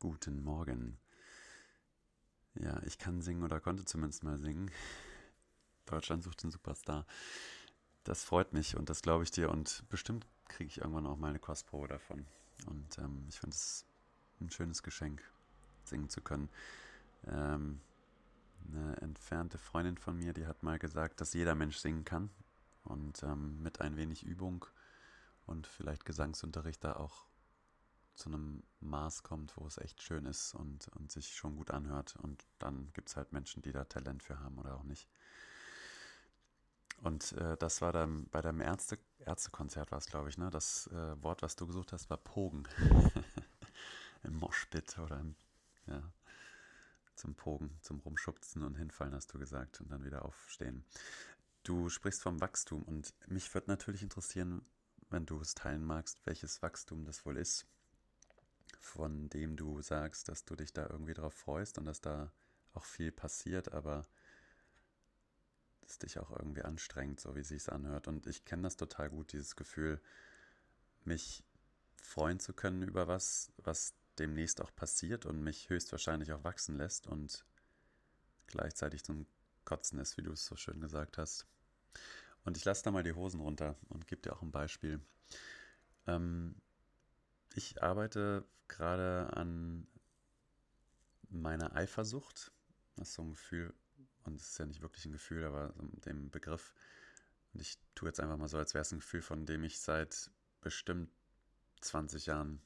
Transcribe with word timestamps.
guten 0.00 0.42
Morgen. 0.44 0.96
Ja, 2.54 2.80
ich 2.84 2.98
kann 2.98 3.20
singen 3.20 3.42
oder 3.42 3.60
konnte 3.60 3.84
zumindest 3.84 4.22
mal 4.22 4.38
singen. 4.38 4.70
Deutschland 5.86 6.22
sucht 6.22 6.42
den 6.42 6.50
Superstar. 6.50 7.04
Das 8.04 8.22
freut 8.22 8.52
mich 8.52 8.76
und 8.76 8.90
das 8.90 9.02
glaube 9.02 9.24
ich 9.24 9.30
dir 9.30 9.50
und 9.50 9.84
bestimmt 9.88 10.26
kriege 10.46 10.68
ich 10.68 10.78
irgendwann 10.78 11.06
auch 11.06 11.16
mal 11.16 11.28
eine 11.28 11.40
Kostprobe 11.40 11.88
davon. 11.88 12.26
Und 12.66 12.98
ähm, 12.98 13.24
ich 13.28 13.40
finde 13.40 13.54
es 13.54 13.84
ein 14.40 14.50
schönes 14.50 14.82
Geschenk, 14.82 15.22
singen 15.84 16.08
zu 16.08 16.20
können. 16.20 16.48
Ähm, 17.26 17.80
eine 18.68 18.96
entfernte 18.98 19.58
Freundin 19.58 19.96
von 19.96 20.16
mir, 20.16 20.32
die 20.32 20.46
hat 20.46 20.62
mal 20.62 20.78
gesagt, 20.78 21.20
dass 21.20 21.34
jeder 21.34 21.54
Mensch 21.54 21.78
singen 21.78 22.04
kann 22.04 22.30
und 22.84 23.22
ähm, 23.24 23.62
mit 23.62 23.80
ein 23.80 23.96
wenig 23.96 24.24
Übung 24.24 24.64
und 25.46 25.66
vielleicht 25.66 26.04
Gesangsunterricht 26.04 26.84
da 26.84 26.94
auch 26.94 27.26
zu 28.18 28.28
einem 28.28 28.62
Maß 28.80 29.22
kommt, 29.22 29.56
wo 29.56 29.66
es 29.66 29.78
echt 29.78 30.02
schön 30.02 30.26
ist 30.26 30.54
und, 30.54 30.88
und 30.88 31.10
sich 31.12 31.34
schon 31.34 31.56
gut 31.56 31.70
anhört. 31.70 32.16
Und 32.16 32.44
dann 32.58 32.90
gibt 32.92 33.08
es 33.08 33.16
halt 33.16 33.32
Menschen, 33.32 33.62
die 33.62 33.72
da 33.72 33.84
Talent 33.84 34.22
für 34.22 34.40
haben 34.40 34.58
oder 34.58 34.74
auch 34.76 34.82
nicht. 34.82 35.08
Und 37.02 37.32
äh, 37.32 37.56
das 37.56 37.80
war 37.80 37.92
dann 37.92 38.28
bei 38.30 38.40
deinem 38.40 38.60
Ärzte, 38.60 38.98
Ärztekonzert, 39.20 39.92
war 39.92 39.98
es, 39.98 40.06
glaube 40.06 40.28
ich, 40.28 40.36
ne? 40.36 40.50
Das 40.50 40.88
äh, 40.88 41.22
Wort, 41.22 41.42
was 41.42 41.54
du 41.54 41.66
gesucht 41.66 41.92
hast, 41.92 42.10
war 42.10 42.16
Pogen. 42.16 42.64
Im 44.24 44.34
Moshpit 44.34 44.98
oder 44.98 45.20
im, 45.20 45.36
ja, 45.86 46.02
zum 47.14 47.36
Pogen, 47.36 47.78
zum 47.82 48.00
Rumschubsen 48.00 48.64
und 48.64 48.74
hinfallen, 48.74 49.14
hast 49.14 49.32
du 49.32 49.38
gesagt, 49.38 49.80
und 49.80 49.92
dann 49.92 50.04
wieder 50.04 50.24
aufstehen. 50.24 50.84
Du 51.62 51.88
sprichst 51.88 52.22
vom 52.22 52.40
Wachstum 52.40 52.82
und 52.82 53.14
mich 53.28 53.54
würde 53.54 53.70
natürlich 53.70 54.02
interessieren, 54.02 54.62
wenn 55.08 55.24
du 55.24 55.40
es 55.40 55.54
teilen 55.54 55.84
magst, 55.84 56.20
welches 56.24 56.62
Wachstum 56.62 57.04
das 57.04 57.24
wohl 57.24 57.36
ist, 57.36 57.68
von 58.88 59.28
dem 59.28 59.56
du 59.56 59.80
sagst, 59.82 60.28
dass 60.28 60.44
du 60.44 60.56
dich 60.56 60.72
da 60.72 60.88
irgendwie 60.88 61.14
drauf 61.14 61.34
freust 61.34 61.78
und 61.78 61.84
dass 61.84 62.00
da 62.00 62.32
auch 62.74 62.84
viel 62.84 63.12
passiert, 63.12 63.72
aber 63.72 64.06
es 65.86 65.98
dich 65.98 66.18
auch 66.18 66.30
irgendwie 66.30 66.62
anstrengt, 66.62 67.20
so 67.20 67.34
wie 67.34 67.40
es 67.40 67.48
sich 67.48 67.70
anhört. 67.70 68.08
Und 68.08 68.26
ich 68.26 68.44
kenne 68.44 68.62
das 68.62 68.76
total 68.76 69.10
gut, 69.10 69.32
dieses 69.32 69.56
Gefühl, 69.56 70.00
mich 71.04 71.44
freuen 71.96 72.40
zu 72.40 72.52
können 72.52 72.82
über 72.82 73.08
was, 73.08 73.52
was 73.58 73.94
demnächst 74.18 74.60
auch 74.60 74.74
passiert 74.74 75.26
und 75.26 75.42
mich 75.42 75.70
höchstwahrscheinlich 75.70 76.32
auch 76.32 76.44
wachsen 76.44 76.76
lässt 76.76 77.06
und 77.06 77.44
gleichzeitig 78.46 79.04
zum 79.04 79.26
Kotzen 79.64 79.98
ist, 79.98 80.16
wie 80.16 80.22
du 80.22 80.32
es 80.32 80.46
so 80.46 80.56
schön 80.56 80.80
gesagt 80.80 81.18
hast. 81.18 81.46
Und 82.44 82.56
ich 82.56 82.64
lasse 82.64 82.82
da 82.84 82.90
mal 82.90 83.02
die 83.02 83.12
Hosen 83.12 83.40
runter 83.40 83.76
und 83.88 84.06
gebe 84.06 84.22
dir 84.22 84.32
auch 84.32 84.42
ein 84.42 84.50
Beispiel. 84.50 85.00
Ähm, 86.06 86.54
ich 87.54 87.82
arbeite 87.82 88.44
gerade 88.68 89.30
an 89.34 89.86
meiner 91.30 91.74
Eifersucht. 91.74 92.52
Das 92.96 93.08
ist 93.08 93.14
so 93.14 93.22
ein 93.22 93.30
Gefühl, 93.30 93.74
und 94.24 94.40
es 94.40 94.50
ist 94.50 94.58
ja 94.58 94.66
nicht 94.66 94.82
wirklich 94.82 95.04
ein 95.06 95.12
Gefühl, 95.12 95.44
aber 95.44 95.74
so 95.76 96.04
dem 96.04 96.30
Begriff. 96.30 96.74
Und 97.52 97.60
ich 97.60 97.78
tue 97.94 98.08
jetzt 98.08 98.20
einfach 98.20 98.36
mal 98.36 98.48
so, 98.48 98.58
als 98.58 98.74
wäre 98.74 98.82
es 98.82 98.92
ein 98.92 99.00
Gefühl, 99.00 99.22
von 99.22 99.46
dem 99.46 99.64
ich 99.64 99.80
seit 99.80 100.30
bestimmt 100.60 101.10
20 101.80 102.26
Jahren 102.26 102.60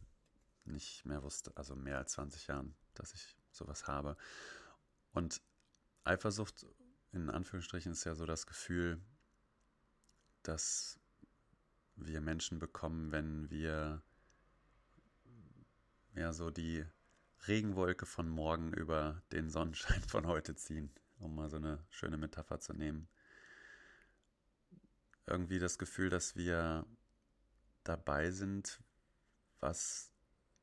nicht 0.64 1.04
mehr 1.04 1.22
wusste, 1.22 1.56
also 1.56 1.74
mehr 1.76 1.98
als 1.98 2.12
20 2.12 2.46
Jahren, 2.46 2.74
dass 2.94 3.14
ich 3.14 3.36
sowas 3.50 3.86
habe. 3.86 4.16
Und 5.12 5.40
Eifersucht 6.04 6.66
in 7.12 7.30
Anführungsstrichen 7.30 7.92
ist 7.92 8.04
ja 8.04 8.14
so 8.14 8.26
das 8.26 8.46
Gefühl, 8.46 9.00
dass 10.42 10.98
wir 11.96 12.20
Menschen 12.20 12.58
bekommen, 12.58 13.12
wenn 13.12 13.50
wir 13.50 14.02
ja 16.14 16.32
so 16.32 16.50
die 16.50 16.84
Regenwolke 17.46 18.06
von 18.06 18.28
morgen 18.28 18.72
über 18.72 19.22
den 19.32 19.50
Sonnenschein 19.50 20.02
von 20.02 20.26
heute 20.26 20.54
ziehen, 20.54 20.90
um 21.18 21.34
mal 21.34 21.50
so 21.50 21.56
eine 21.56 21.84
schöne 21.90 22.16
Metapher 22.16 22.60
zu 22.60 22.72
nehmen. 22.72 23.08
Irgendwie 25.26 25.58
das 25.58 25.78
Gefühl, 25.78 26.10
dass 26.10 26.36
wir 26.36 26.86
dabei 27.84 28.30
sind, 28.30 28.80
was 29.60 30.12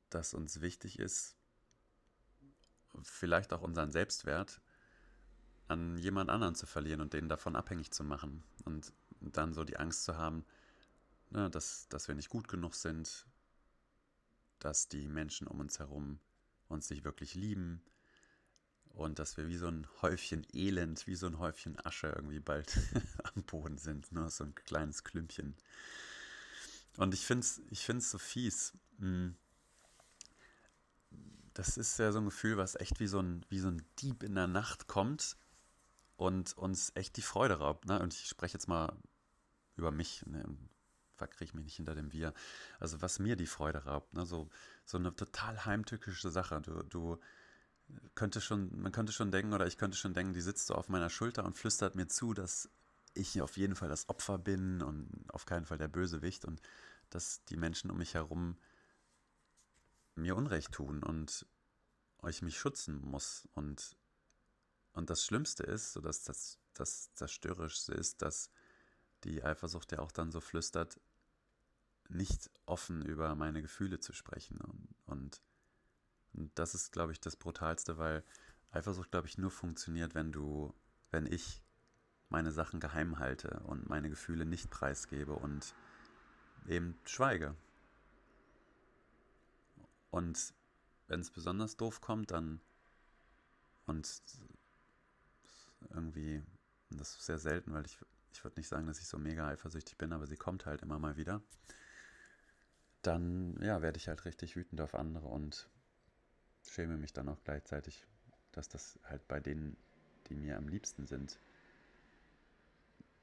das 0.09 0.34
uns 0.34 0.62
wichtig 0.62 1.00
ist, 1.00 1.35
vielleicht 3.03 3.53
auch 3.53 3.62
unseren 3.62 3.91
Selbstwert 3.91 4.62
an 5.68 5.97
jemand 5.97 6.29
anderen 6.29 6.56
zu 6.56 6.66
verlieren 6.66 7.01
und 7.01 7.13
den 7.13 7.29
davon 7.29 7.56
abhängig 7.56 7.91
zu 7.91 8.03
machen. 8.03 8.44
Und 8.66 8.91
dann 9.22 9.53
so 9.53 9.63
die 9.63 9.78
Angst 9.78 10.03
zu 10.03 10.18
haben, 10.18 10.45
ne, 11.29 11.50
dass, 11.50 11.88
dass 11.90 12.07
wir 12.07 12.16
nicht 12.16 12.29
gut 12.29 12.47
genug 12.47 12.75
sind, 12.75 13.28
dass 14.59 14.88
die 14.88 15.08
Menschen 15.08 15.47
um 15.47 15.59
uns 15.59 15.80
herum 15.80 16.20
uns 16.68 16.90
nicht 16.90 17.03
wirklich 17.03 17.34
lieben 17.34 17.81
und 18.90 19.20
dass 19.20 19.38
wir 19.38 19.47
wie 19.47 19.58
so 19.58 19.68
ein 19.68 19.88
Häufchen 20.02 20.46
Elend, 20.53 21.08
wie 21.08 21.16
so 21.16 21.28
ein 21.28 21.40
Häufchen 21.40 21.84
Asche 21.86 22.08
irgendwie 22.08 22.40
bald 22.40 22.78
am 23.36 23.44
Boden 23.44 23.78
sind, 23.78 24.12
nur 24.12 24.30
so 24.30 24.44
ein 24.44 24.56
kleines 24.56 25.03
Klümpchen. 25.03 25.56
Und 26.98 27.14
ich 27.14 27.25
finde 27.25 27.46
es 27.46 27.62
ich 27.69 27.86
find's 27.86 28.12
so 28.12 28.18
fies. 28.18 28.74
Hm. 29.00 29.36
Das 31.53 31.78
ist 31.78 31.98
ja 31.98 32.12
so 32.12 32.19
ein 32.19 32.25
Gefühl, 32.25 32.58
was 32.58 32.75
echt 32.75 33.00
wie 33.00 33.08
so 33.08 33.19
ein, 33.19 33.46
wie 33.50 33.59
so 33.59 33.69
ein 33.69 33.84
Dieb 34.00 34.24
in 34.24 34.36
der 34.36 34.48
Nacht 34.48 34.88
kommt 34.88 35.36
und 36.16 36.58
uns 36.58 36.92
echt 36.96 37.18
die 37.18 37.22
Freude 37.22 37.56
raubt. 37.56 37.86
Ne? 37.86 38.00
Und 38.00 38.14
ich 38.14 38.28
spreche 38.28 38.53
jetzt 38.53 38.68
mal 38.68 38.96
über 39.75 39.92
mich, 39.92 40.25
ne? 40.25 40.46
Verkriege 41.19 41.56
mich 41.56 41.66
nicht 41.66 41.75
hinter 41.75 41.96
dem 41.96 42.12
Wir. 42.12 42.34
Also 42.80 43.02
was 43.02 43.19
mir 43.19 43.35
die 43.35 43.46
Freude 43.46 43.85
raubt, 43.85 44.13
ne? 44.13 44.25
so, 44.25 44.50
so 44.85 44.97
eine 44.97 45.16
total 45.16 45.66
heimtückische 45.66 46.31
Sache. 46.31 46.59
Du, 46.62 46.84
du 46.84 47.19
könnte 48.16 48.41
schon, 48.41 48.81
man 48.81 48.91
könnte 48.91 49.13
schon 49.13 49.31
denken, 49.31 49.53
oder 49.53 49.68
ich 49.68 49.78
könnte 49.78 49.97
schon 49.97 50.13
denken, 50.13 50.34
die 50.34 50.41
sitzt 50.41 50.68
so 50.68 50.75
auf 50.75 50.90
meiner 50.90 51.09
Schulter 51.09 51.46
und 51.46 51.57
flüstert 51.57 51.96
mir 51.96 52.07
zu, 52.07 52.34
dass 52.34 52.69
ich 53.13 53.41
auf 53.41 53.57
jeden 53.57 53.75
Fall 53.75 53.90
das 53.90 54.09
Opfer 54.09 54.38
bin 54.38 54.81
und 54.81 55.09
auf 55.30 55.46
keinen 55.46 55.66
Fall 55.66 55.78
der 55.78 55.88
Bösewicht 55.88 56.46
und 56.46 56.62
dass 57.09 57.44
die 57.46 57.57
Menschen 57.57 57.91
um 57.91 57.97
mich 57.97 58.13
herum 58.13 58.57
mir 60.16 60.36
Unrecht 60.36 60.72
tun 60.72 61.03
und 61.03 61.46
euch 62.19 62.41
mich 62.41 62.57
schützen 62.57 63.01
muss 63.01 63.47
und 63.53 63.96
und 64.94 65.09
das 65.09 65.24
Schlimmste 65.24 65.63
ist, 65.63 65.94
so 65.94 66.01
dass 66.01 66.24
das, 66.24 66.57
das 66.74 67.13
Zerstörerischste 67.13 67.94
ist, 67.94 68.22
dass 68.22 68.50
die 69.24 69.44
Eifersucht 69.44 69.91
ja 69.91 70.00
auch 70.00 70.12
dann 70.12 70.31
so 70.31 70.41
flüstert, 70.41 71.00
nicht 72.09 72.50
offen 72.66 73.06
über 73.06 73.36
meine 73.36 73.62
Gefühle 73.62 74.00
zu 74.00 74.14
sprechen. 74.14 74.59
Und, 74.62 74.88
und, 75.06 75.42
und 76.34 76.52
das 76.56 76.75
ist, 76.75 76.92
glaube 76.92 77.12
ich, 77.12 77.20
das 77.20 77.36
Brutalste, 77.36 77.97
weil 77.97 78.24
Eifersucht, 78.72 79.12
glaube 79.12 79.28
ich, 79.28 79.38
nur 79.38 79.52
funktioniert, 79.52 80.16
wenn 80.16 80.31
du, 80.31 80.74
wenn 81.12 81.25
ich 81.25 81.64
meine 82.30 82.52
Sachen 82.52 82.80
geheim 82.80 83.19
halte 83.19 83.62
und 83.62 83.90
meine 83.90 84.09
Gefühle 84.09 84.46
nicht 84.46 84.69
preisgebe 84.69 85.34
und 85.34 85.74
eben 86.68 87.00
schweige. 87.06 87.56
Und 90.12 90.53
wenn 91.08 91.22
es 91.22 91.31
besonders 91.31 91.78
doof 91.78 92.02
kommt, 92.02 92.31
dann 92.31 92.62
und 93.86 94.22
irgendwie, 95.90 96.44
das 96.92 97.16
ist 97.16 97.25
sehr 97.25 97.40
selten, 97.40 97.74
weil 97.74 97.86
ich, 97.86 97.98
ich 98.31 98.44
würde 98.44 98.59
nicht 98.59 98.68
sagen, 98.68 98.86
dass 98.86 99.00
ich 99.00 99.08
so 99.08 99.18
mega 99.18 99.48
eifersüchtig 99.48 99.98
bin, 99.98 100.14
aber 100.14 100.28
sie 100.28 100.38
kommt 100.38 100.68
halt 100.68 100.84
immer 100.84 101.00
mal 101.00 101.18
wieder. 101.18 101.42
Dann, 103.02 103.58
ja, 103.62 103.82
werde 103.82 103.98
ich 103.98 104.08
halt 104.08 104.26
richtig 104.26 104.56
wütend 104.56 104.82
auf 104.82 104.96
andere 104.96 105.28
und 105.28 105.70
schäme 106.68 106.98
mich 106.98 107.14
dann 107.14 107.30
auch 107.30 107.44
gleichzeitig, 107.44 108.06
dass 108.52 108.68
das 108.70 109.00
halt 109.04 109.28
bei 109.28 109.40
denen, 109.40 109.78
die 110.28 110.36
mir 110.36 110.58
am 110.58 110.68
liebsten 110.68 111.06
sind, 111.08 111.40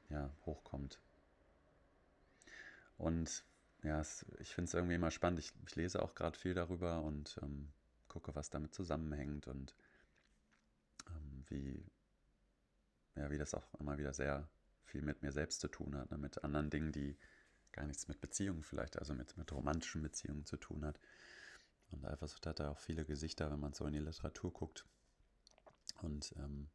ja, 0.08 0.30
hochkommt. 0.46 0.98
Und 2.98 3.44
ja, 3.82 4.00
es, 4.00 4.24
ich 4.38 4.54
finde 4.54 4.68
es 4.68 4.74
irgendwie 4.74 4.94
immer 4.94 5.10
spannend. 5.10 5.40
Ich, 5.40 5.52
ich 5.66 5.76
lese 5.76 6.02
auch 6.02 6.14
gerade 6.14 6.38
viel 6.38 6.54
darüber 6.54 7.02
und 7.02 7.38
ähm, 7.42 7.68
gucke, 8.08 8.34
was 8.34 8.50
damit 8.50 8.74
zusammenhängt 8.74 9.46
und 9.46 9.74
ähm, 11.08 11.44
wie, 11.48 11.84
ja, 13.16 13.30
wie 13.30 13.38
das 13.38 13.54
auch 13.54 13.66
immer 13.78 13.98
wieder 13.98 14.12
sehr 14.12 14.48
viel 14.84 15.02
mit 15.02 15.22
mir 15.22 15.32
selbst 15.32 15.60
zu 15.60 15.68
tun 15.68 15.96
hat, 15.96 16.10
ne? 16.10 16.18
mit 16.18 16.42
anderen 16.44 16.70
Dingen, 16.70 16.92
die 16.92 17.16
gar 17.76 17.86
nichts 17.86 18.08
mit 18.08 18.20
Beziehungen 18.20 18.62
vielleicht, 18.62 18.98
also 18.98 19.14
mit, 19.14 19.36
mit 19.36 19.52
romantischen 19.52 20.02
Beziehungen 20.02 20.44
zu 20.44 20.56
tun 20.56 20.84
hat. 20.84 20.98
Und 21.90 22.04
Eifersucht 22.04 22.46
hat 22.46 22.58
da 22.58 22.70
auch 22.70 22.80
viele 22.80 23.04
Gesichter, 23.04 23.50
wenn 23.50 23.60
man 23.60 23.72
so 23.72 23.86
in 23.86 23.92
die 23.92 24.00
Literatur 24.00 24.52
guckt. 24.52 24.86
Und 26.02 26.34
ähm, 26.38 26.68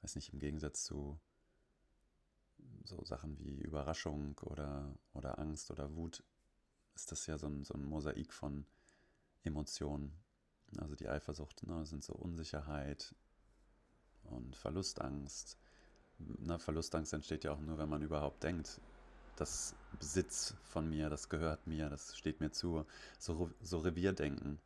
weiß 0.00 0.14
nicht, 0.14 0.32
im 0.32 0.38
Gegensatz 0.38 0.84
zu 0.84 1.20
so 2.84 3.04
Sachen 3.04 3.38
wie 3.44 3.60
Überraschung 3.60 4.38
oder, 4.38 4.94
oder 5.12 5.38
Angst 5.38 5.70
oder 5.70 5.94
Wut 5.94 6.24
ist 6.94 7.12
das 7.12 7.26
ja 7.26 7.38
so 7.38 7.46
ein, 7.46 7.64
so 7.64 7.74
ein 7.74 7.84
Mosaik 7.84 8.32
von 8.32 8.66
Emotionen. 9.44 10.12
Also 10.78 10.94
die 10.94 11.08
Eifersucht 11.08 11.66
ne, 11.66 11.86
sind 11.86 12.02
so 12.02 12.14
Unsicherheit 12.14 13.14
und 14.24 14.56
Verlustangst, 14.56 15.58
na, 16.18 16.58
Verlustangst 16.58 17.12
entsteht 17.12 17.44
ja 17.44 17.52
auch 17.52 17.60
nur, 17.60 17.78
wenn 17.78 17.88
man 17.88 18.02
überhaupt 18.02 18.42
denkt, 18.42 18.80
das 19.40 19.74
Besitz 19.98 20.54
von 20.64 20.88
mir, 20.88 21.10
das 21.10 21.28
gehört 21.28 21.66
mir, 21.66 21.88
das 21.88 22.16
steht 22.16 22.40
mir 22.40 22.50
zu, 22.50 22.84
so, 23.18 23.50
so 23.60 23.78
Revierdenken. 23.78 24.58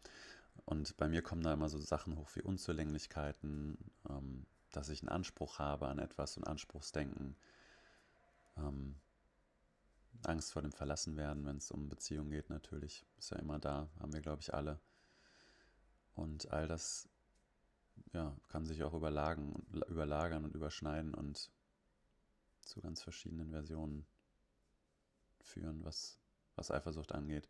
Und 0.64 0.96
bei 0.96 1.08
mir 1.08 1.22
kommen 1.22 1.42
da 1.42 1.52
immer 1.52 1.68
so 1.68 1.78
Sachen 1.78 2.16
hoch 2.16 2.30
wie 2.34 2.42
Unzulänglichkeiten, 2.42 3.76
ähm, 4.08 4.46
dass 4.70 4.88
ich 4.88 5.02
einen 5.02 5.08
Anspruch 5.08 5.58
habe 5.58 5.88
an 5.88 5.98
etwas 5.98 6.36
und 6.36 6.46
Anspruchsdenken. 6.46 7.36
Ähm, 8.56 8.96
Angst 10.24 10.52
vor 10.52 10.62
dem 10.62 10.72
Verlassenwerden, 10.72 11.44
wenn 11.44 11.56
es 11.56 11.70
um 11.70 11.88
Beziehungen 11.88 12.30
geht, 12.30 12.48
natürlich. 12.48 13.04
Ist 13.18 13.30
ja 13.30 13.38
immer 13.38 13.58
da, 13.58 13.88
haben 14.00 14.12
wir, 14.12 14.20
glaube 14.20 14.40
ich, 14.40 14.54
alle. 14.54 14.78
Und 16.14 16.52
all 16.52 16.68
das 16.68 17.08
ja, 18.12 18.36
kann 18.48 18.64
sich 18.64 18.82
auch 18.84 18.94
überlagen, 18.94 19.66
überlagern 19.88 20.44
und 20.44 20.54
überschneiden 20.54 21.14
und 21.14 21.50
zu 22.60 22.80
ganz 22.80 23.02
verschiedenen 23.02 23.50
Versionen 23.50 24.06
führen, 25.52 25.84
was, 25.84 26.18
was 26.56 26.70
Eifersucht 26.70 27.12
angeht. 27.12 27.48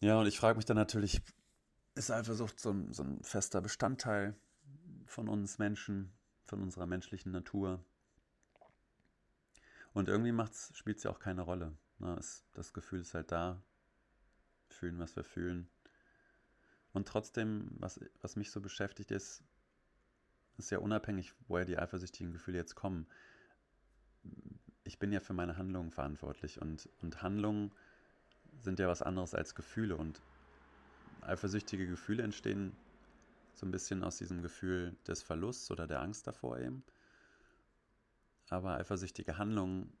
Ja, 0.00 0.18
und 0.20 0.26
ich 0.26 0.38
frage 0.38 0.56
mich 0.56 0.64
dann 0.64 0.76
natürlich, 0.76 1.20
ist 1.94 2.10
Eifersucht 2.10 2.60
so 2.60 2.70
ein, 2.70 2.92
so 2.92 3.02
ein 3.02 3.22
fester 3.22 3.60
Bestandteil 3.60 4.36
von 5.06 5.28
uns 5.28 5.58
Menschen, 5.58 6.12
von 6.46 6.62
unserer 6.62 6.86
menschlichen 6.86 7.32
Natur? 7.32 7.84
Und 9.92 10.08
irgendwie 10.08 10.34
spielt 10.74 10.98
es 10.98 11.02
ja 11.04 11.10
auch 11.10 11.18
keine 11.18 11.42
Rolle. 11.42 11.76
Na, 11.98 12.14
ne? 12.14 12.20
es, 12.20 12.44
das 12.54 12.72
Gefühl 12.72 13.00
ist 13.00 13.14
halt 13.14 13.32
da. 13.32 13.62
Fühlen, 14.68 14.98
was 14.98 15.16
wir 15.16 15.24
fühlen. 15.24 15.68
Und 16.92 17.08
trotzdem, 17.08 17.68
was, 17.78 18.00
was 18.20 18.36
mich 18.36 18.50
so 18.50 18.60
beschäftigt, 18.60 19.10
ist, 19.10 19.42
ist 20.56 20.70
ja 20.70 20.78
unabhängig, 20.78 21.34
woher 21.46 21.64
die 21.64 21.78
eifersüchtigen 21.78 22.32
Gefühle 22.32 22.58
jetzt 22.58 22.74
kommen. 22.74 23.06
Ich 24.88 24.98
bin 24.98 25.12
ja 25.12 25.20
für 25.20 25.34
meine 25.34 25.58
Handlungen 25.58 25.90
verantwortlich 25.90 26.62
und, 26.62 26.88
und 27.02 27.22
Handlungen 27.22 27.72
sind 28.58 28.78
ja 28.78 28.88
was 28.88 29.02
anderes 29.02 29.34
als 29.34 29.54
Gefühle 29.54 29.96
und 29.96 30.22
eifersüchtige 31.20 31.86
Gefühle 31.86 32.22
entstehen 32.22 32.74
so 33.52 33.66
ein 33.66 33.70
bisschen 33.70 34.02
aus 34.02 34.16
diesem 34.16 34.40
Gefühl 34.40 34.96
des 35.06 35.22
Verlusts 35.22 35.70
oder 35.70 35.86
der 35.86 36.00
Angst 36.00 36.26
davor 36.26 36.58
eben. 36.58 36.82
Aber 38.48 38.78
eifersüchtige 38.78 39.36
Handlungen, 39.36 39.92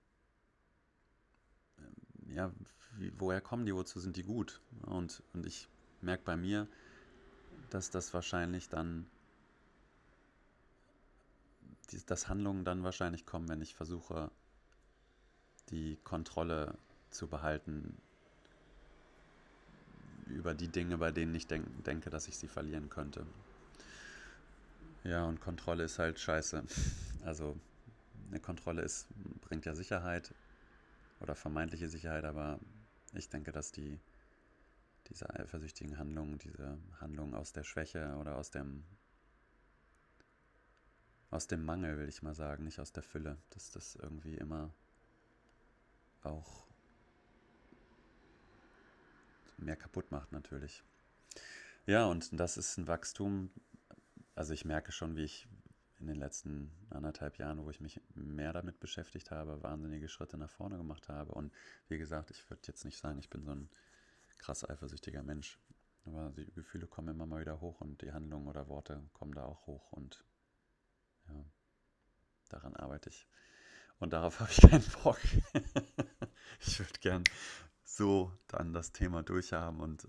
ähm, 1.78 2.34
ja, 2.34 2.52
wie, 2.96 3.12
woher 3.18 3.42
kommen 3.42 3.66
die, 3.66 3.74
wozu 3.74 4.00
sind 4.00 4.16
die 4.16 4.22
gut? 4.22 4.62
Und, 4.86 5.22
und 5.34 5.44
ich 5.44 5.68
merke 6.00 6.24
bei 6.24 6.36
mir, 6.36 6.66
dass 7.68 7.90
das 7.90 8.14
wahrscheinlich 8.14 8.70
dann, 8.70 9.06
dass 12.06 12.28
Handlungen 12.28 12.64
dann 12.64 12.84
wahrscheinlich 12.84 13.26
kommen, 13.26 13.50
wenn 13.50 13.60
ich 13.60 13.74
versuche, 13.74 14.30
die 15.70 15.96
Kontrolle 16.04 16.78
zu 17.10 17.28
behalten 17.28 17.96
über 20.26 20.54
die 20.54 20.68
Dinge, 20.68 20.98
bei 20.98 21.10
denen 21.10 21.34
ich 21.34 21.46
denk, 21.46 21.84
denke, 21.84 22.10
dass 22.10 22.28
ich 22.28 22.36
sie 22.36 22.48
verlieren 22.48 22.88
könnte. 22.90 23.26
Ja, 25.04 25.24
und 25.24 25.40
Kontrolle 25.40 25.84
ist 25.84 25.98
halt 25.98 26.18
scheiße. 26.18 26.64
Also 27.24 27.60
eine 28.30 28.40
Kontrolle 28.40 28.82
ist, 28.82 29.08
bringt 29.42 29.66
ja 29.66 29.74
Sicherheit 29.74 30.34
oder 31.20 31.34
vermeintliche 31.34 31.88
Sicherheit, 31.88 32.24
aber 32.24 32.58
ich 33.12 33.28
denke, 33.28 33.52
dass 33.52 33.72
die 33.72 33.98
diese 35.08 35.28
eifersüchtigen 35.28 35.98
Handlungen, 35.98 36.38
diese 36.38 36.78
Handlungen 37.00 37.34
aus 37.34 37.52
der 37.52 37.64
Schwäche 37.64 38.14
oder 38.18 38.36
aus 38.36 38.50
dem 38.50 38.84
aus 41.30 41.46
dem 41.48 41.64
Mangel, 41.64 41.98
will 41.98 42.08
ich 42.08 42.22
mal 42.22 42.34
sagen, 42.34 42.64
nicht 42.64 42.80
aus 42.80 42.92
der 42.92 43.02
Fülle, 43.02 43.36
dass 43.50 43.70
das 43.70 43.96
irgendwie 43.96 44.36
immer 44.36 44.72
auch 46.28 46.66
mehr 49.56 49.76
kaputt 49.76 50.10
macht 50.10 50.32
natürlich. 50.32 50.82
Ja, 51.86 52.06
und 52.06 52.38
das 52.38 52.56
ist 52.56 52.76
ein 52.78 52.86
Wachstum. 52.86 53.50
Also 54.34 54.52
ich 54.52 54.64
merke 54.64 54.92
schon, 54.92 55.16
wie 55.16 55.24
ich 55.24 55.48
in 56.00 56.06
den 56.06 56.16
letzten 56.16 56.70
anderthalb 56.90 57.38
Jahren, 57.38 57.64
wo 57.64 57.70
ich 57.70 57.80
mich 57.80 58.00
mehr 58.14 58.52
damit 58.52 58.78
beschäftigt 58.78 59.30
habe, 59.30 59.62
wahnsinnige 59.62 60.08
Schritte 60.08 60.38
nach 60.38 60.50
vorne 60.50 60.76
gemacht 60.76 61.08
habe. 61.08 61.32
Und 61.32 61.52
wie 61.88 61.98
gesagt, 61.98 62.30
ich 62.30 62.48
würde 62.48 62.62
jetzt 62.66 62.84
nicht 62.84 62.98
sagen, 62.98 63.18
ich 63.18 63.30
bin 63.30 63.42
so 63.42 63.50
ein 63.50 63.68
krass 64.38 64.68
eifersüchtiger 64.68 65.22
Mensch. 65.22 65.58
Aber 66.04 66.30
die 66.30 66.50
Gefühle 66.52 66.86
kommen 66.86 67.08
immer 67.08 67.26
mal 67.26 67.40
wieder 67.40 67.60
hoch 67.60 67.80
und 67.80 68.00
die 68.02 68.12
Handlungen 68.12 68.46
oder 68.46 68.68
Worte 68.68 69.02
kommen 69.12 69.32
da 69.32 69.44
auch 69.44 69.66
hoch 69.66 69.92
und 69.92 70.24
ja, 71.28 71.44
daran 72.48 72.74
arbeite 72.76 73.10
ich. 73.10 73.26
Und 73.98 74.12
darauf 74.12 74.40
habe 74.40 74.50
ich 74.50 74.60
keinen 74.60 74.84
Bock. 75.02 75.18
ich 76.60 76.78
würde 76.78 76.98
gern 77.00 77.24
so 77.84 78.32
dann 78.46 78.72
das 78.72 78.92
Thema 78.92 79.22
durchhaben 79.22 79.80
und 79.80 80.08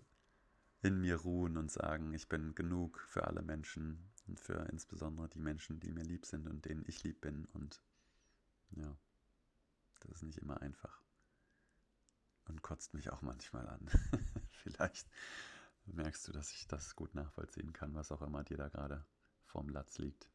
in 0.81 1.01
mir 1.01 1.17
ruhen 1.17 1.57
und 1.57 1.71
sagen, 1.71 2.13
ich 2.13 2.29
bin 2.29 2.55
genug 2.55 2.99
für 3.09 3.27
alle 3.27 3.41
Menschen 3.41 4.11
und 4.27 4.39
für 4.39 4.67
insbesondere 4.71 5.27
die 5.27 5.39
Menschen, 5.39 5.79
die 5.79 5.91
mir 5.91 6.03
lieb 6.03 6.25
sind 6.25 6.47
und 6.47 6.65
denen 6.65 6.83
ich 6.87 7.03
lieb 7.03 7.19
bin. 7.21 7.45
Und 7.53 7.81
ja, 8.71 8.95
das 9.99 10.11
ist 10.11 10.23
nicht 10.23 10.37
immer 10.37 10.61
einfach 10.61 11.01
und 12.49 12.61
kotzt 12.61 12.93
mich 12.93 13.11
auch 13.11 13.21
manchmal 13.21 13.67
an. 13.67 13.89
Vielleicht 14.63 15.07
merkst 15.85 16.27
du, 16.27 16.31
dass 16.31 16.51
ich 16.51 16.67
das 16.67 16.95
gut 16.95 17.15
nachvollziehen 17.15 17.73
kann, 17.73 17.95
was 17.95 18.11
auch 18.11 18.21
immer 18.21 18.43
dir 18.43 18.57
da 18.57 18.67
gerade 18.67 19.05
vorm 19.45 19.69
Latz 19.69 19.97
liegt. 19.97 20.29